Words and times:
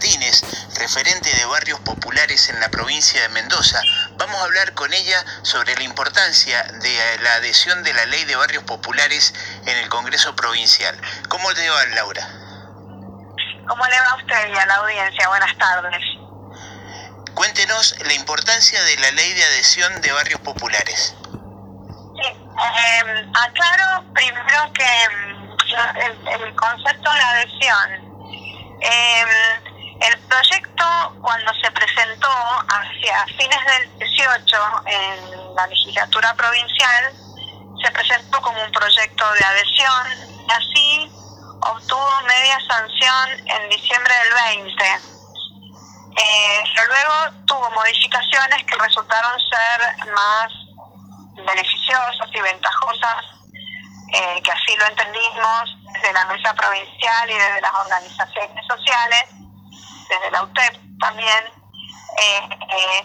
Martínez, 0.00 0.40
referente 0.78 1.28
de 1.28 1.44
barrios 1.44 1.78
populares 1.80 2.48
en 2.48 2.58
la 2.58 2.70
provincia 2.70 3.20
de 3.20 3.28
Mendoza. 3.28 3.82
Vamos 4.12 4.40
a 4.40 4.44
hablar 4.44 4.72
con 4.72 4.90
ella 4.94 5.22
sobre 5.42 5.76
la 5.76 5.82
importancia 5.82 6.62
de 6.62 7.18
la 7.18 7.34
adhesión 7.34 7.82
de 7.82 7.92
la 7.92 8.06
ley 8.06 8.24
de 8.24 8.34
barrios 8.34 8.64
populares 8.64 9.34
en 9.66 9.76
el 9.76 9.90
Congreso 9.90 10.34
Provincial. 10.34 10.98
¿Cómo 11.28 11.52
te 11.52 11.68
va, 11.68 11.84
Laura? 11.88 12.26
¿Cómo 13.68 13.84
le 13.84 14.00
va 14.00 14.08
a 14.12 14.16
usted 14.16 14.48
y 14.48 14.56
a 14.56 14.64
la 14.64 14.74
audiencia? 14.76 15.28
Buenas 15.28 15.58
tardes. 15.58 16.02
Cuéntenos 17.34 17.94
la 18.02 18.14
importancia 18.14 18.82
de 18.82 18.96
la 19.00 19.10
ley 19.10 19.34
de 19.34 19.44
adhesión 19.44 20.00
de 20.00 20.12
barrios 20.12 20.40
populares. 20.40 21.14
Sí, 22.16 22.26
eh, 22.26 23.30
aclaro 23.34 24.10
primero 24.14 24.72
que 24.72 24.86
mm, 25.12 26.42
el, 26.42 26.56
concepto 26.56 27.12
de 27.12 27.18
la 27.18 27.30
adhesión. 27.32 28.10
Eh, 28.80 29.69
el 30.00 30.18
proyecto, 30.20 30.84
cuando 31.20 31.52
se 31.62 31.70
presentó 31.72 32.28
hacia 32.68 33.26
fines 33.36 33.58
del 33.66 33.98
18 33.98 34.56
en 34.86 35.54
la 35.54 35.66
legislatura 35.66 36.34
provincial, 36.34 37.12
se 37.82 37.90
presentó 37.92 38.40
como 38.40 38.62
un 38.62 38.72
proyecto 38.72 39.24
de 39.32 39.44
adhesión 39.44 40.06
y 40.48 40.52
así 40.52 41.12
obtuvo 41.62 42.20
media 42.26 42.58
sanción 42.66 43.30
en 43.46 43.68
diciembre 43.68 44.14
del 44.14 44.64
20 44.64 45.10
eh, 46.16 46.64
luego 46.86 47.46
tuvo 47.46 47.70
modificaciones 47.70 48.64
que 48.64 48.76
resultaron 48.76 49.32
ser 49.40 50.06
más 50.12 50.52
beneficiosas 51.46 52.28
y 52.34 52.40
ventajosas, 52.40 53.24
eh, 54.12 54.42
que 54.42 54.52
así 54.52 54.76
lo 54.76 54.86
entendimos 54.86 55.76
desde 55.94 56.12
la 56.12 56.24
mesa 56.26 56.52
provincial 56.54 57.30
y 57.30 57.34
desde 57.34 57.60
las 57.60 57.72
organizaciones 57.72 58.66
sociales, 58.66 59.24
desde 60.10 60.30
la 60.30 60.42
UTEP 60.42 60.76
también, 61.00 61.44
eh, 62.18 62.48
eh 62.50 63.04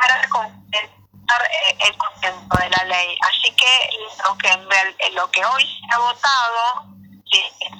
para 0.00 0.28
completar 0.28 1.50
el 1.80 1.96
contenido 1.96 2.56
de 2.56 2.70
la 2.70 2.84
ley. 2.84 3.18
Así 3.20 3.54
que 3.54 3.90
lo 4.24 4.38
que, 4.38 5.10
lo 5.12 5.30
que 5.30 5.44
hoy 5.44 5.62
se 5.64 5.94
ha 5.94 5.98
votado, 5.98 6.86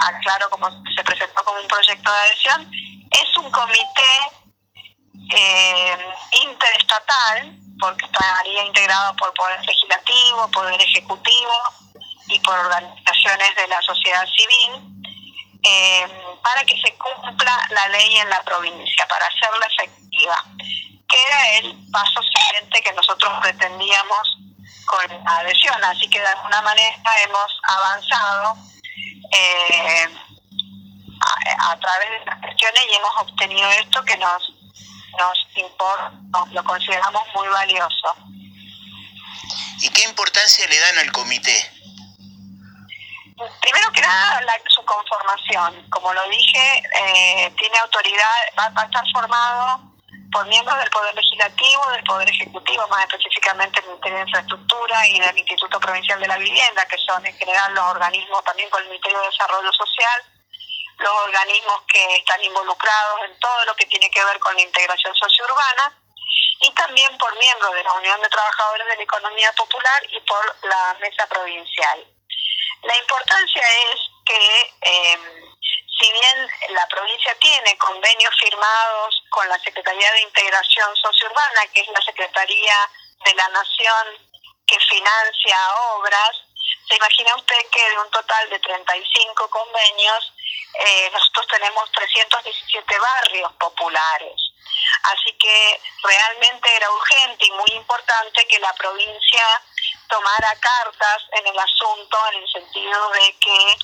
aclaro 0.00 0.50
como 0.50 0.68
se 0.94 1.04
presentó 1.04 1.44
como 1.44 1.60
un 1.60 1.68
proyecto 1.68 2.10
de 2.10 2.18
adhesión, 2.18 2.70
es 3.10 3.36
un 3.38 3.50
comité 3.50 4.12
eh, 5.34 5.96
interestatal, 6.42 7.56
porque 7.80 8.06
estaría 8.06 8.64
integrado 8.64 9.14
por 9.16 9.32
Poder 9.34 9.64
Legislativo, 9.64 10.50
Poder 10.50 10.80
Ejecutivo 10.80 11.54
y 12.28 12.38
por 12.40 12.58
organizaciones 12.58 13.56
de 13.56 13.68
la 13.68 13.80
sociedad 13.82 14.26
civil, 14.26 14.97
eh, 15.62 16.06
para 16.42 16.64
que 16.64 16.80
se 16.80 16.94
cumpla 16.96 17.66
la 17.70 17.88
ley 17.88 18.16
en 18.18 18.30
la 18.30 18.42
provincia, 18.42 19.06
para 19.08 19.26
hacerla 19.26 19.66
efectiva, 19.66 20.44
que 21.08 21.22
era 21.26 21.58
el 21.58 21.76
paso 21.90 22.20
siguiente 22.22 22.82
que 22.82 22.92
nosotros 22.92 23.32
pretendíamos 23.42 24.38
con 24.86 25.24
la 25.24 25.36
adhesión. 25.38 25.82
Así 25.84 26.08
que 26.08 26.20
de 26.20 26.26
alguna 26.26 26.62
manera 26.62 26.96
hemos 27.24 27.60
avanzado 27.62 28.56
eh, 29.32 30.08
a, 31.58 31.76
través 31.78 32.10
de 32.10 32.26
las 32.26 32.40
cuestiones 32.40 32.82
y 32.90 32.94
hemos 32.94 33.12
obtenido 33.18 33.70
esto 33.70 34.02
que 34.04 34.16
nos 34.16 34.54
nos 35.18 35.38
importa, 35.56 36.12
lo 36.52 36.62
consideramos 36.62 37.22
muy 37.34 37.48
valioso. 37.48 38.14
¿Y 39.80 39.88
qué 39.90 40.02
importancia 40.02 40.66
le 40.68 40.78
dan 40.78 40.98
al 40.98 41.12
comité? 41.12 41.70
Primero 43.60 43.92
que 43.92 44.00
nada, 44.00 44.40
la, 44.42 44.54
su 44.68 44.84
conformación. 44.84 45.88
Como 45.90 46.12
lo 46.12 46.28
dije, 46.28 46.82
eh, 47.00 47.54
tiene 47.58 47.78
autoridad, 47.78 48.30
va, 48.58 48.64
a 48.64 48.84
estar 48.84 49.04
formado 49.12 49.80
por 50.32 50.46
miembros 50.46 50.78
del 50.78 50.90
Poder 50.90 51.14
Legislativo, 51.14 51.90
del 51.90 52.04
Poder 52.04 52.28
Ejecutivo, 52.28 52.86
más 52.88 53.02
específicamente 53.02 53.80
del 53.80 53.90
Ministerio 53.90 54.18
de 54.18 54.24
Infraestructura 54.24 55.06
y 55.06 55.20
del 55.20 55.38
Instituto 55.38 55.80
Provincial 55.80 56.20
de 56.20 56.28
la 56.28 56.36
Vivienda, 56.36 56.84
que 56.86 56.98
son 56.98 57.24
en 57.24 57.36
general 57.36 57.74
los 57.74 57.84
organismos 57.84 58.44
también 58.44 58.68
con 58.70 58.82
el 58.82 58.88
Ministerio 58.88 59.20
de 59.20 59.26
Desarrollo 59.28 59.72
Social 59.72 60.22
los 60.98 61.12
organismos 61.26 61.82
que 61.86 62.16
están 62.16 62.42
involucrados 62.42 63.20
en 63.24 63.38
todo 63.38 63.64
lo 63.66 63.74
que 63.76 63.86
tiene 63.86 64.10
que 64.10 64.24
ver 64.24 64.38
con 64.40 64.54
la 64.54 64.62
integración 64.62 65.14
sociourbana 65.14 65.96
y 66.60 66.70
también 66.72 67.16
por 67.18 67.36
miembros 67.38 67.72
de 67.72 67.84
la 67.84 67.92
Unión 67.92 68.20
de 68.20 68.28
Trabajadores 68.28 68.86
de 68.88 68.96
la 68.96 69.02
Economía 69.02 69.52
Popular 69.52 70.02
y 70.10 70.20
por 70.20 70.56
la 70.64 70.96
Mesa 71.00 71.26
Provincial. 71.28 72.04
La 72.82 72.96
importancia 72.96 73.62
es 73.92 74.00
que, 74.24 74.74
em, 74.80 75.20
si 76.00 76.12
bien 76.12 76.48
la 76.70 76.86
provincia 76.86 77.34
tiene 77.40 77.76
convenios 77.78 78.34
firmados 78.38 79.22
con 79.30 79.48
la 79.48 79.58
Secretaría 79.58 80.12
de 80.12 80.20
Integración 80.20 80.94
Sociourbana, 80.96 81.66
que 81.74 81.80
es 81.80 81.88
la 81.88 82.00
Secretaría 82.02 82.90
de 83.24 83.34
la 83.34 83.48
Nación 83.48 84.06
que 84.66 84.78
financia 84.80 85.58
obras, 85.94 86.36
se 86.88 86.96
imagina 86.96 87.34
usted 87.36 87.68
que 87.70 87.90
de 87.90 87.98
un 87.98 88.10
total 88.10 88.48
de 88.48 88.58
35 88.60 89.50
convenios, 89.50 90.32
eh, 90.78 91.10
nosotros 91.12 91.46
tenemos 91.48 91.90
317 91.92 92.98
barrios 92.98 93.52
populares. 93.54 94.40
Así 95.02 95.32
que 95.38 95.80
realmente 96.02 96.76
era 96.76 96.90
urgente 96.90 97.46
y 97.46 97.50
muy 97.52 97.70
importante 97.72 98.46
que 98.46 98.58
la 98.58 98.72
provincia 98.74 99.62
tomara 100.08 100.54
cartas 100.60 101.22
en 101.32 101.46
el 101.46 101.58
asunto 101.58 102.18
en 102.32 102.42
el 102.42 102.48
sentido 102.50 103.10
de 103.10 103.36
que 103.38 103.76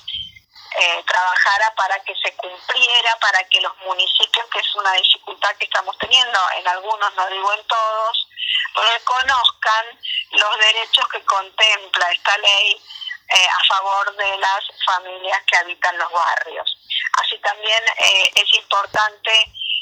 eh, 0.77 1.03
trabajara 1.07 1.73
para 1.75 1.99
que 2.03 2.13
se 2.15 2.35
cumpliera, 2.35 3.17
para 3.19 3.43
que 3.47 3.61
los 3.61 3.77
municipios, 3.77 4.45
que 4.47 4.59
es 4.59 4.75
una 4.75 4.91
dificultad 4.93 5.55
que 5.57 5.65
estamos 5.65 5.97
teniendo, 5.99 6.39
en 6.57 6.67
algunos, 6.67 7.13
no 7.15 7.27
digo 7.27 7.53
en 7.53 7.63
todos, 7.67 8.27
reconozcan 8.75 9.85
los 10.31 10.59
derechos 10.59 11.07
que 11.09 11.23
contempla 11.23 12.11
esta 12.11 12.37
ley 12.39 12.81
eh, 13.27 13.47
a 13.47 13.63
favor 13.67 14.15
de 14.15 14.37
las 14.37 14.63
familias 14.85 15.41
que 15.47 15.57
habitan 15.57 15.97
los 15.97 16.11
barrios. 16.11 16.77
Así 17.13 17.37
también 17.39 17.83
eh, 17.97 18.31
es 18.35 18.53
importante 18.55 19.31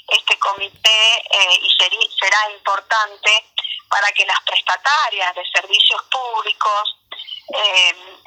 este 0.08 0.38
comité 0.38 1.18
eh, 1.30 1.60
y 1.62 1.70
será 2.20 2.52
importante 2.52 3.53
para 3.94 4.12
que 4.14 4.26
las 4.26 4.42
prestatarias 4.42 5.36
de 5.36 5.46
servicios 5.54 6.02
públicos, 6.12 6.98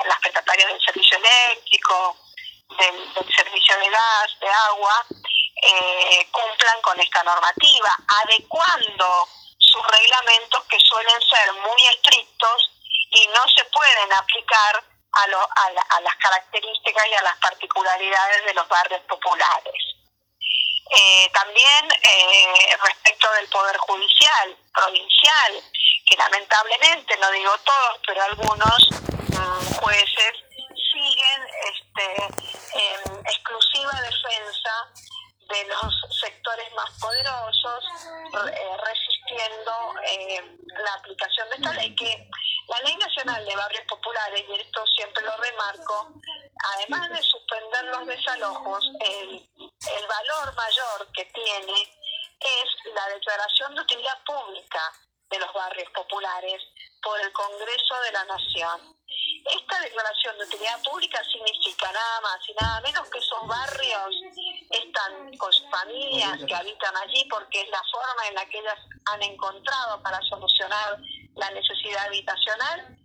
las 0.07 0.21
prestatarias 0.21 0.69
del 0.69 0.81
servicio 0.81 1.19
eléctrico, 1.19 2.17
del, 2.79 3.15
del, 3.15 3.35
servicio 3.35 3.77
de 3.79 3.89
gas, 3.91 4.41
de 4.41 4.49
agua, 4.49 5.05
cumplan 6.31 6.81
con 6.83 7.01
esta 7.01 7.25
normativa, 7.25 7.99
adecuando 8.23 9.29
sus 9.59 9.83
reglamentos 9.89 10.63
que 10.71 10.79
suelen 10.79 11.21
ser 11.23 11.53
muy 11.55 11.87
estrictos 11.89 12.71
y 13.11 13.27
no 13.27 13.43
se 13.49 13.65
pueden 13.65 14.13
aplicar 14.13 14.85
a, 15.13 16.01
las 16.01 16.17
características 16.17 17.09
y 17.09 17.15
a 17.15 17.23
las 17.23 17.37
particularidades 17.39 18.45
de 18.45 18.55
los 18.55 18.69
barrios 18.69 19.01
populares. 19.09 19.97
Eh, 20.89 21.31
también 21.33 21.91
eh, 21.91 22.46
del 23.37 23.49
Poder 23.49 23.77
Judicial, 23.77 24.57
provincial, 24.75 25.53
que 26.07 26.17
lamentablemente, 26.17 27.17
no 27.19 27.31
digo 27.31 27.53
todos, 27.65 28.01
pero 28.07 28.23
algunos 28.23 28.91
mm, 28.91 29.75
jueces 29.81 30.33
siguen 30.93 31.41
este, 31.73 32.17
en 32.75 33.27
exclusiva 33.27 33.93
defensa 34.01 34.73
de 35.49 35.65
los 35.67 36.19
sectores 36.21 36.73
más 36.75 36.91
poderosos, 36.99 37.85
eh, 38.51 38.77
resistiendo 38.85 39.73
la 40.83 40.95
aplicación 40.95 41.49
de 41.51 41.57
esta 41.57 41.73
ley 41.75 41.95
que 41.95 42.29
la 42.69 42.81
Ley 42.81 42.97
Nacional 42.97 43.45
de 43.45 43.55
Barrios 43.55 43.85
Populares, 43.89 44.45
y 44.49 44.61
esto 44.61 44.85
siempre 44.97 45.23
lo 45.23 45.37
remarco, 45.37 46.15
además 46.75 47.11
de 47.11 47.23
suspender 47.23 47.85
los 47.85 48.07
desalojos, 48.07 48.85
el, 49.01 49.49
el 49.61 50.07
valor 50.09 50.55
mayor 50.57 51.13
que 51.13 51.25
tiene 51.27 51.97
es 52.41 52.95
la 52.95 53.09
declaración 53.09 53.75
de 53.75 53.81
utilidad 53.81 54.23
pública 54.25 54.81
de 55.31 55.39
los 55.39 55.53
barrios 55.53 55.91
populares 55.91 56.63
por 57.03 57.21
el 57.21 57.33
Congreso 57.33 57.95
de 58.05 58.13
la 58.13 58.25
Nación. 58.25 58.97
Esta 59.45 59.81
declaración 59.81 60.39
de 60.39 60.45
utilidad 60.45 60.83
pública 60.83 61.23
significa 61.25 61.91
nada 61.93 62.21
más 62.21 62.39
y 62.49 62.55
nada 62.61 62.81
menos 62.81 63.09
que 63.11 63.19
esos 63.19 63.47
barrios 63.47 64.15
están 64.71 65.37
con 65.37 65.53
familias 65.71 66.39
que 66.47 66.55
habitan 66.55 66.97
allí 66.97 67.25
porque 67.31 67.61
es 67.61 67.69
la 67.71 67.83
forma 67.91 68.29
en 68.29 68.35
la 68.35 68.47
que 68.47 68.59
ellas 68.59 68.79
han 69.07 69.23
encontrado 69.23 70.03
para 70.03 70.21
solucionar 70.23 70.99
la 71.37 71.51
necesidad 71.51 72.07
habitacional, 72.07 72.97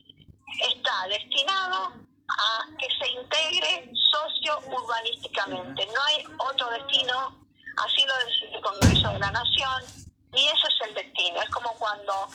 está 0.61 1.07
destinado 1.07 1.93
a 2.29 2.65
que 2.79 2.87
se 2.97 3.11
integre 3.11 3.91
socio-urbanísticamente. 4.11 5.85
No 5.87 6.03
hay 6.03 6.25
otro 6.37 6.69
destino, 6.69 7.40
así 7.85 8.05
lo 8.05 8.15
decide 8.25 8.55
el 8.55 8.61
Congreso 8.61 9.09
de 9.09 9.19
la 9.19 9.31
Nación, 9.31 9.83
y 10.33 10.47
ese 10.47 10.67
es 10.67 10.87
el 10.87 10.93
destino. 10.93 11.41
Es 11.41 11.49
como 11.49 11.73
cuando 11.73 12.27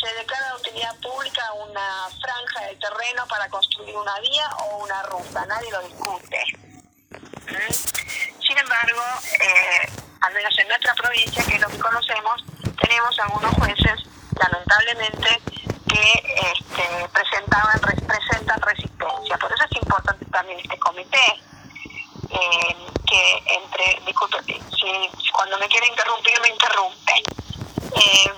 se 0.00 0.14
declara 0.14 0.48
de 0.48 0.60
utilidad 0.60 0.94
pública 1.00 1.52
una 1.52 2.08
franja 2.20 2.66
de 2.66 2.76
terreno 2.76 3.26
para 3.28 3.48
construir 3.48 3.96
una 3.96 4.18
vía 4.20 4.48
o 4.60 4.84
una 4.84 5.02
ruta, 5.04 5.46
nadie 5.46 5.70
lo 5.70 5.82
discute. 5.82 6.44
Sin 8.46 8.58
embargo, 8.58 9.02
eh, 9.40 9.88
al 10.20 10.34
menos 10.34 10.58
en 10.58 10.68
provincia, 10.96 11.44
que 11.44 11.54
es 11.54 11.60
lo 11.60 11.68
que 11.68 11.78
conocemos, 11.78 12.44
tenemos 12.80 13.18
algunos 13.20 13.54
jueces, 13.54 14.00
lamentablemente, 14.38 15.40
que 15.88 16.12
este, 16.52 17.08
presentaban, 17.12 17.80
presentan 17.80 18.60
resistencia. 18.60 19.38
Por 19.38 19.52
eso 19.52 19.64
es 19.64 19.82
importante 19.82 20.24
también 20.26 20.58
este 20.60 20.78
comité, 20.78 21.40
que 23.06 23.42
entre, 23.46 24.00
disculpe, 24.04 24.42
si, 24.44 25.30
cuando 25.32 25.58
me 25.58 25.68
quiere 25.68 25.86
interrumpir, 25.88 26.40
me 26.40 26.48
interrumpe. 26.48 27.22
Eh, 27.94 28.32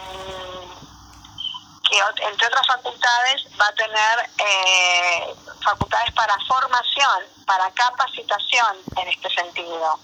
que 1.90 1.98
entre 2.24 2.46
otras 2.46 2.66
facultades 2.66 3.46
va 3.60 3.66
a 3.66 3.72
tener 3.72 4.30
eh, 4.38 5.34
facultades 5.64 6.12
para 6.14 6.38
formación, 6.46 7.24
para 7.46 7.70
capacitación 7.72 8.76
en 8.96 9.08
este 9.08 9.28
sentido. 9.30 9.98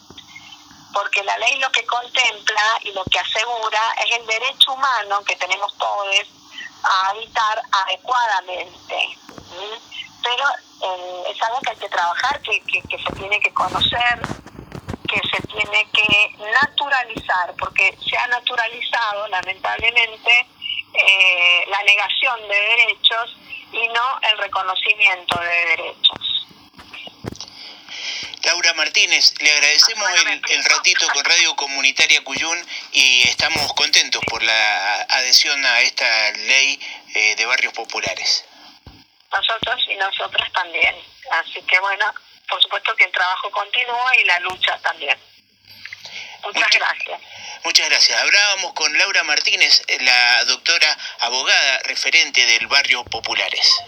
Porque 0.93 1.23
la 1.23 1.39
ley 1.39 1.59
lo 1.59 1.71
que 1.71 1.87
contempla 1.87 2.79
y 2.83 2.93
lo 2.93 3.05
que 3.05 3.21
asegura 3.21 3.95
es 4.05 4.17
el 4.19 4.27
derecho 4.27 4.73
humano 4.73 5.23
que 5.25 5.37
tenemos 5.37 5.77
todos 5.79 6.27
a 6.83 7.11
habitar 7.11 7.63
adecuadamente. 7.71 9.19
Pero 10.27 10.45
eh, 10.83 11.23
es 11.31 11.43
algo 11.43 11.61
que 11.61 11.71
hay 11.71 11.77
que 11.77 11.89
trabajar, 11.89 12.41
que, 12.43 12.61
que, 12.63 12.83
que 12.83 12.99
se 12.99 13.13
tiene 13.15 13.39
que 13.41 13.53
conocer, 13.53 14.19
que 15.07 15.21
se 15.31 15.47
tiene 15.47 15.89
que 15.93 16.37
naturalizar, 16.53 17.55
porque 17.59 17.97
se 18.09 18.17
ha 18.17 18.27
naturalizado, 18.27 19.29
lamentablemente, 19.29 20.47
eh, 20.95 21.65
la 21.69 21.83
negación 21.85 22.41
de 22.49 22.61
derechos 22.61 23.37
y 23.73 23.89
no 23.89 24.21
el 24.23 24.39
reconocimiento 24.39 25.39
de 25.39 25.77
derechos. 25.77 26.47
Laura 28.43 28.75
Martínez, 28.75 29.35
le 29.41 29.51
agradecemos 29.53 30.09
el, 30.51 30.65
ratito 30.65 31.07
con 31.13 31.25
Radio 31.25 31.57
Comunitaria 31.57 32.23
Cuyún 32.23 32.59
y 32.93 33.23
estamos 33.29 33.73
contentos 33.75 34.23
por 34.29 34.43
la 34.43 35.03
adhesión 35.03 35.65
a 35.67 35.81
esta 35.81 36.31
ley 36.33 36.81
eh, 37.15 37.35
de 37.37 37.47
barrios 37.47 37.73
populares. 37.73 38.45
Nosotros 39.33 39.85
y 39.89 39.97
nosotras 39.97 40.53
también. 40.53 40.95
Así 41.33 41.61
que 41.63 41.79
bueno, 41.81 42.05
por 42.49 42.63
supuesto 42.63 42.95
que 42.97 43.05
el 43.05 43.13
trabajo 43.13 43.51
continúa 43.51 44.17
y 44.21 44.25
la 44.25 44.39
lucha 44.41 44.79
también. 44.79 45.19
Muchas 46.43 46.71
gracias. 46.71 47.21
Muchas 47.65 47.89
gracias. 47.89 48.21
Hablábamos 48.21 48.73
con 48.75 48.97
Laura 48.97 49.25
Martínez, 49.25 49.83
la 50.01 50.45
doctora 50.45 50.97
abogada 51.21 51.81
referente 51.85 52.47
del 52.47 52.67
barrio 52.69 53.05
Populares. 53.05 53.83